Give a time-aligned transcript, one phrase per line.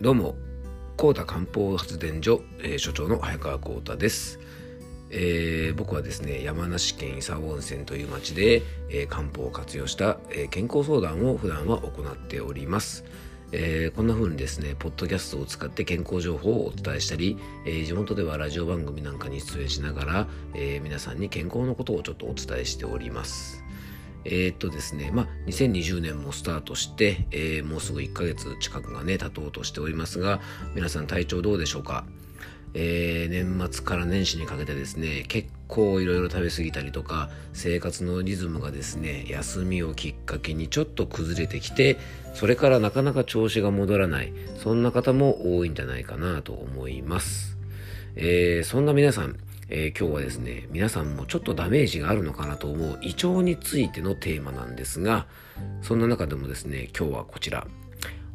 [0.00, 0.36] どうも、
[0.96, 4.38] 高田漢方発電所、えー所長の早川幸太です、
[5.10, 13.04] えー僕はですね、山梨県伊佐温泉という町で、えー漢方を活用した、えー健康相談を普段は行っております。
[13.50, 17.36] えーこんな風にですね、ポッドキャストを使って健康情報をお伝えしたり、
[17.66, 23.64] えー地元ではラジオ番組なんかに出演しながら、えー皆さんに健康のことをちょっとお伝えしております。
[24.30, 30.40] えーっとですね、まあ、2020年もスタートして、えーもうすぐ1ヶ月近くがね、経とうとしておりますが、
[30.74, 32.04] 皆さん体調どうでしょうか？
[32.74, 41.96] えー年末から年始にかけてですね、結構いろいろ食べ過ぎたりとか、生活のリズムがですね、休みをきっかけにちょっと崩れてきて、
[42.34, 44.32] それからなかなか調子が戻らない、
[44.62, 47.56] そんな方も多いんじゃないかなと思います。
[48.16, 49.38] えーそんな皆さん、
[49.70, 55.26] えー今日はですね、皆さんもちょっとダメージがあるのかなと思う胃腸についてのテーマなんですが、
[55.82, 57.66] そんな中でもですね、今日はこちら。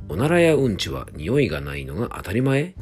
[0.10, 2.76] おならやうんちは匂いがないのが当たり前？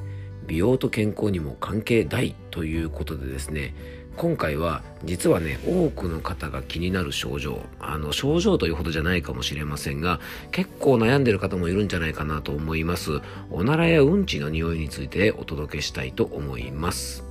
[0.47, 3.73] 美容と健康にも関係大ということでですね、
[4.17, 10.19] 今回は実はね、多くの方が気になる症状、あの症状というほどじゃないかもしれませんが、
[10.51, 13.21] 結構悩んでる方もいるんじゃないかなと思います。
[13.49, 17.30] おならやうんちの匂いについてお届けしたいと思います。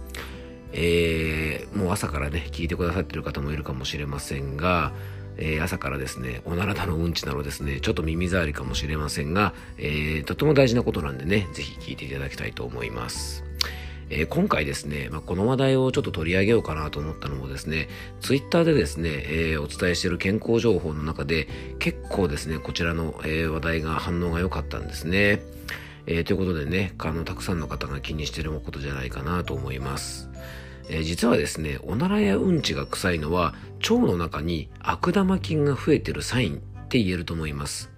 [0.73, 4.93] えーもう朝からね、聞いてくださってる方もいるかもしれませんが、
[5.37, 13.45] えー朝からですね、おならだのうんちなのですね、ちょっと耳障りかもしれませんが、えーとても大事なことなんでね、ぜひ聞いていただきたいと思います。
[14.11, 17.89] えー今回ですね、まあ、この話題をちょっと取り上げようかなと思ったのもですね、
[18.21, 25.41] ツイッターでですね、えーお伝えしている健康情報の中で、結構ですね、こちらの、えー話題が反応が良かったんですね。
[26.07, 30.29] えーということでね、あの、たくさんの方が気にしてることじゃないかなと思います。
[30.89, 37.91] えー実はですね、おならやうんちが臭いのは、腸の中に悪玉菌が増えてるサインって言えると思います。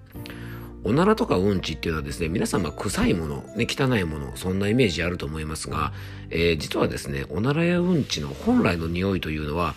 [0.85, 5.93] おならとかうんちっていうのはですね、皆さんが臭いもの、ね、汚いもの、そんなイメージあると思いますが、
[6.31, 9.75] えー実はですね、おならやうんちの本来の匂いというのは、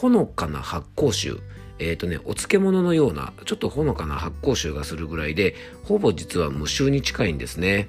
[0.00, 1.40] ほのかな発酵臭、
[1.78, 7.88] えっ、とね、お漬物のような、ちょっとほのかな発酵臭がするぐらいで、ほぼ実は無臭に近いんですね。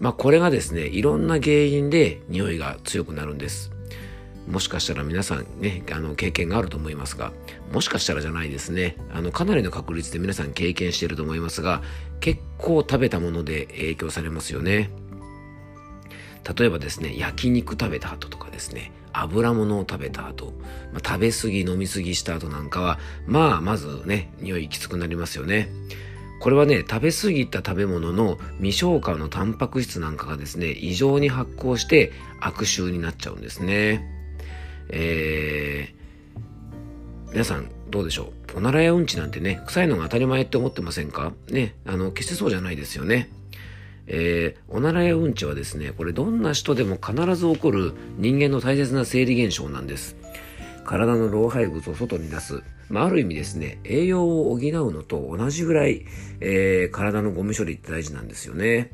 [0.00, 3.70] まあこれがですね、いろんな原因で匂いが強くなるんです。
[4.48, 7.32] もしかしたら皆さんね、あの経験があると思いますが、
[7.72, 8.96] もしかしたらじゃないですね。
[9.12, 11.82] あのかなりの確率で皆さん経験していると思いますが、
[12.18, 14.90] 結構食べたもので影響されますよね。
[16.58, 20.52] 例えばですね、焼肉食べた後とかですね、油物を食べた後、
[20.92, 25.68] まあ、食べ過ぎ飲み過ぎした後なんかは、まあまずね、匂いきつくなりますよね。
[26.40, 34.02] これはね、食べ過ぎた食べ物の未消化のタンパク質なんかがですね、異常に発酵して悪臭になっちゃうんですね。
[34.88, 38.56] えー、皆さんどうでしょう？
[38.56, 41.32] おならやうんちなんてね、臭いのが当たり前って思ってませんか？
[41.50, 43.28] ね、あの、決してそうじゃないですよね。
[44.12, 50.16] えー、おならやうんちはですね、これどんな人でも必ず起こる人間の大切な生理現象なんです。
[50.84, 52.60] 体の老廃物を外に出す。
[52.88, 54.60] まあ、ある意味ですね、栄養を補う
[54.92, 56.06] のと同じぐらい、
[56.40, 58.90] えー体のゴミ処理って大事なんですよね。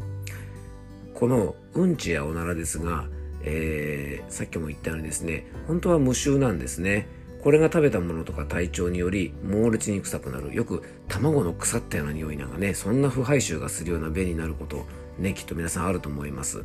[1.15, 3.07] このうんちやおならですが、
[3.43, 7.09] えーさっきも言ったようにですね、本当は無臭なんですね。
[7.43, 10.55] これが食べたものとか体調により猛烈に臭くなる。
[10.55, 14.85] よく卵の腐ったような匂いなんかね、そんな腐敗臭がするような便になること、
[15.19, 16.63] ね、きっと皆さんあると思います。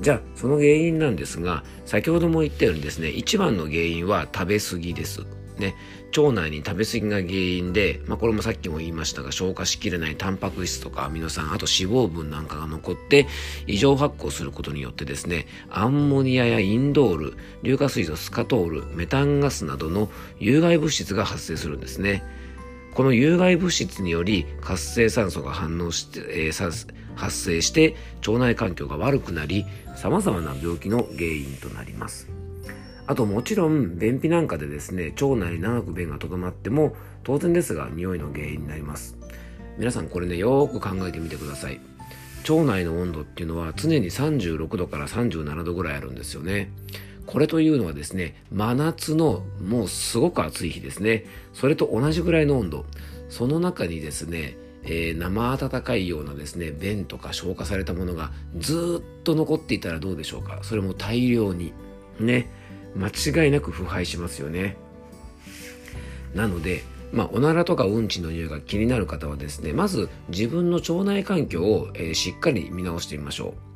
[0.00, 5.26] じゃあ、その原因なんですが、先ほども言ったようにですね、一番の原因は食べ過ぎです。
[5.58, 5.74] ね、
[6.16, 13.26] 腸内に食べ過ぎが原因で、まあ、これもさっきも言いましたが消化しきれないタンパク質とかアミノ酸あと脂肪分なんかが残って
[13.66, 22.22] 異常発酵することによってですねアンモニアやインドール硫化水素スカトールメタンガスなどの有害物質が発生するんですね
[22.94, 29.66] この有害物質により活性酸素が反応して、えー発生して腸内環境が悪くなり
[29.96, 32.28] 様々な病気の原因となります。
[33.08, 36.94] あともちろん便秘なんかでですね腸内に長く便がとどまっても
[37.24, 39.16] 当然ですが匂いの原因になります。
[39.78, 41.80] 皆さんこれねよーく考えてみてください。
[42.48, 46.70] 腸内の温度っていうのは常に36度から37度ぐらいあるんですよね。
[47.28, 51.26] これというのはですね真夏のもうすごく暑い日ですね。
[51.52, 52.86] それと同じぐらいの温度。
[53.28, 60.60] その中にですねえー生温かいようなですね便とか消化されたものがずっと残っていたらどうでしょうか。
[60.62, 61.74] それも大量に
[62.18, 62.48] ね
[62.96, 64.78] 間違いなく腐敗しますよね。
[66.34, 66.82] なので
[67.12, 73.67] まあ、おならとかうんちの匂いが気になる方はですねまず自分の腸内環境を、えーしっかり見直してみましょう。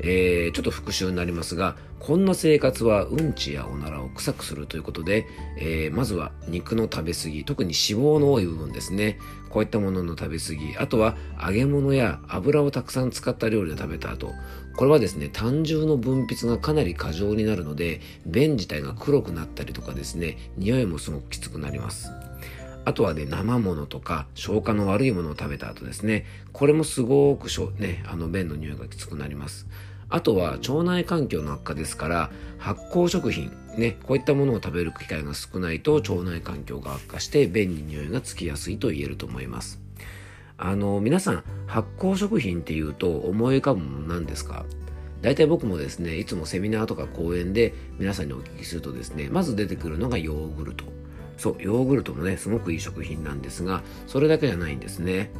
[0.00, 5.26] えー、ちょっと復習になりますが、こんな生活はうんちやおならを臭くするということで、
[5.58, 9.18] えー、まずは肉の食べ過ぎ、特に脂肪の多い部分ですね。
[9.50, 14.32] こういったものの食べ過ぎ、あとは揚げ物や油をたくさん使った料理を食べた後、
[14.76, 22.10] これはですね、胆汁の分泌がかなり過剰になるので、便自体が黒くなったりとかですね、匂いもすごくきつくなります。
[22.86, 29.66] あとはね、生物とか消化の悪いものを食べた後ですね、これもすごくしょ、ね、あの便の匂いがきつくなります。
[30.08, 39.80] あとは腸内環境の悪化ですから発酵食品ねこういったものを食べる機会が少ないと腸内環境が悪化して便に匂いがつきやすいと言えると思います。
[40.58, 44.64] あの皆さん発酵食品っていうと思い浮かぶものなんですか？
[45.22, 50.84] 大体僕もですねいつもセミナーとか講演で皆さんにお聞きするとですねまず出てくるのがヨーグルト。
[51.36, 55.30] そうヨーグルトもねすごくいい食品なんですがそれだけじゃないんですね。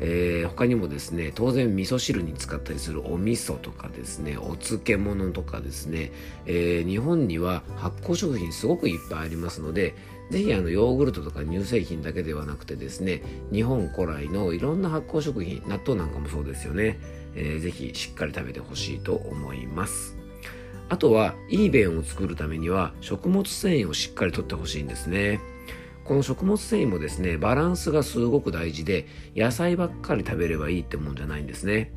[0.00, 6.12] えー、他にもですね当然味噌汁に使ったりするお味噌とかですねお漬物とかですね、
[6.46, 9.96] えー、日本には発酵食品すごくいっぱいありますので
[10.30, 17.00] ぜひあのヨーグルトとか乳製品だけではなくてですね日本古来のいろんな発酵食品納豆なんかもそうですよね、
[17.34, 20.17] えー、ぜひしっかり食べてほしいと思います。
[20.88, 25.40] あとはいい便を作るためには食物繊維をしっかりとってほしいんですね
[26.08, 29.06] この食物繊維もですね、バランスがすごく大事で、
[29.36, 31.92] 野菜ばっかり食べればいいってもんじゃないんですね。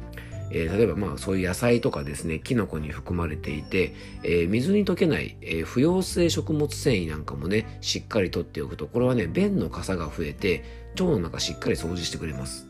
[0.51, 10.65] えー、例えばまあそういう野菜とかですね、キノコに含まれていて、えー、水に溶けない、えー、不溶性食物繊維なんかもね、しっかりとっておくと、これはね、便の傘が増えて、
[10.99, 12.67] 腸の中しっかり掃除してくれます。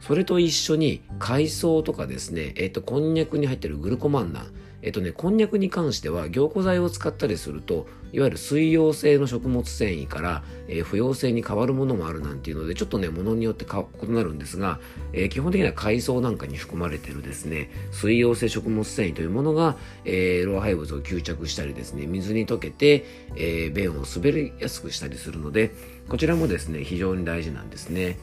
[0.00, 4.46] それと一緒に海藻とかですね、えっ、と、こんにゃくに入ってるグルコマンナン、
[4.86, 14.78] えっとね、こんにゃくに関しては凝固剤を使ったりするといわゆる水溶性の食物繊維から、えー、不溶性に変わるものもあるなんていうのでちょっとねものによって異なるんですが、
[15.12, 23.04] えー、基本的には海藻なんかに含まれてるですね水溶性食物繊維というものが、えー、老廃物を吸着したりですね水に溶けて、
[23.34, 25.72] えー、便を滑りやすくしたりするので
[26.08, 28.18] こちらもですね非常に大事なんですね。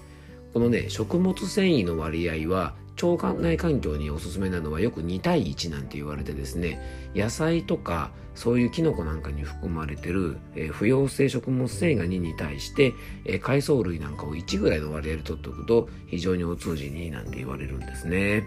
[0.53, 6.79] このね食物繊維の割合は腸内環境におすすめなのはよく2対1なんて言われてですね
[7.15, 12.93] 野菜とかそういうキノコなんかに含まれてる、えー、不溶性食物繊維が2に対して、
[13.25, 18.43] えー、海藻類なんかを1ぐらいの割合で取っておくと非常にお通じになんて言われるんですね。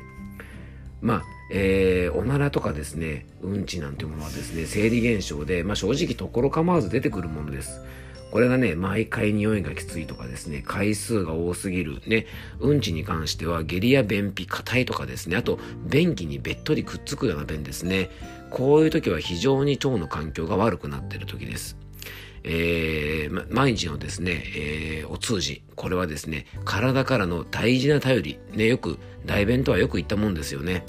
[1.01, 1.23] まあ、
[1.53, 7.81] えー、おならとかですね、うんちなんていうものはですね、生理現象で、まあ正直ところ構わず出てくるものです。
[8.31, 12.02] これがね、毎回匂いがきついとかですね、回数が多すぎる。
[12.06, 12.26] ね、
[12.61, 18.11] うんちに関しては下痢や便秘、硬いとかですね、あと便器にべっとりくっつくような便ですね。
[18.50, 21.76] こういう時は非常に腸の環境が悪くなっている時です。
[22.49, 25.62] えー、ま、毎日のですね、えー、お通じ。
[25.75, 28.38] これはですね、体からの大事な頼り。
[28.52, 30.84] ね、よく、大便とはよく言ったもんですよね。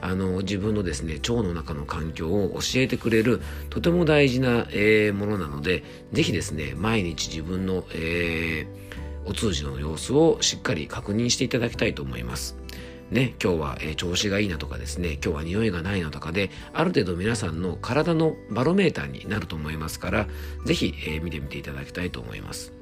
[0.00, 12.56] あの自分のですね腸の中の環境を教えてくれるとても大事な、えー、ものなのでぜひですね毎日自分の、えー、お通じの様子をしっかり確認していただきたいと思います。
[13.10, 20.28] ね、今日は、えー、調子がいいなとかですね、今日は匂いがないなとかで、ある程度皆さんの体のバロメーターになると思いますから、
[20.64, 22.72] ぜひ、え、見てみていただきたいと思います。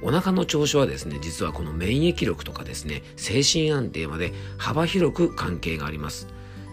[0.00, 6.28] お腹の調子はですね、実はこの免疫力とかですね、精神安定まで幅広く関係があります。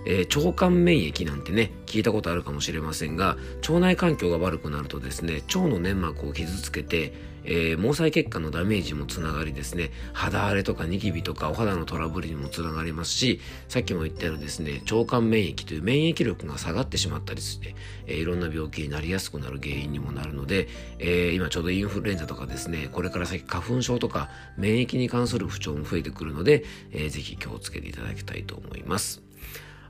[0.08, 3.38] えー、腸管免疫なんてね、聞いたことあるかもしれませんが、
[3.68, 7.14] 腸内環境が悪くなるとですね、腸の粘膜を傷つけて、
[7.46, 17.76] えー、毛細血管のダメージもつながりですね、肌荒れとかニキビとかお肌のトラブルにもつながりますし、さっきも言ったようにですね、腸管免疫という免疫力が下がってしまったりして、
[18.08, 20.68] えー、いろんな病気になりやすくなる原因にもなるので、
[21.00, 29.25] えー、今ちょうどインフルエンザとかですね、これから先花粉症とか免疫に関する不調も増えてくるので、えー、ぜひ気をつけていただきたいと思います。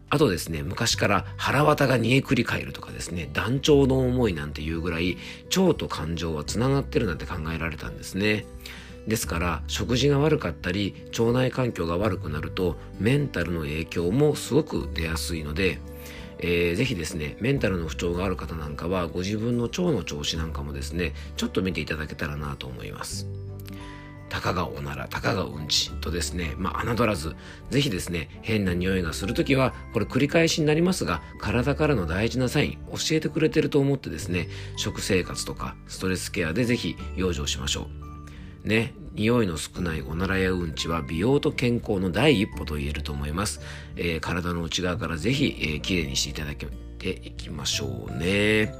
[0.09, 5.17] あとですね、昔から腹渡が煮えくり返るとかですね、団長の思いなんていうぐらい、
[5.55, 8.45] 腸と感情は繋がってるなんて考えられたんですね。
[9.07, 15.79] ですから、食事が悪かったり、腸内環境が悪くなると、メンタルの影響もすごく出やすいので、
[16.39, 23.27] えー、ぜひですね、メンタルの不調がある方なんかは、ご自分の腸の調子なんかもですね、ちょっと見ていただけたらなと思います。
[24.35, 27.37] たかがおなら、たかがうんちとですね、まあ、侮らず、
[27.69, 37.87] ぜひですね、変な匂いがするときは、これ繰り返しになりますが、体からの大事なサイン、教えてくれてると思ってですね、食生活とかストレスケアでぜひ養生しましょ
[38.65, 38.67] う。
[38.67, 43.61] ね、匂いの少ないおならやうんちは美容と健康の第一歩と言えると思います。
[43.95, 46.67] えー、体の内側からぜひ、えー、きれいにしていただけ
[46.99, 48.73] ていきましょうね。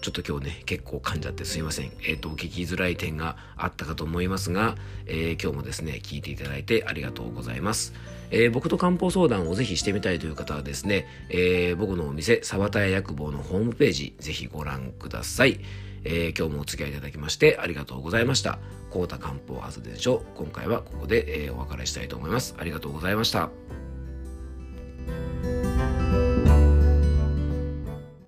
[0.00, 1.90] ちょっと今日ね、結構噛んじゃってすいません。
[2.06, 4.76] えっ、と、聞きづらい点があったかと思いますが、
[5.06, 7.92] えー今日もですね、聞いていただいてありがとうございます。
[8.30, 15.60] えー僕と漢方相談をぜひしてみたいという方はですね、えー僕のお店、沢田屋薬房のホームページ、ぜひご覧ください。
[16.04, 18.60] えー今日もお付き合いいただきましてありがとうございました。
[18.90, 22.54] 高田漢方発電所、今回はここで、えーお別れしたいと思います。
[22.56, 23.50] ありがとうございました。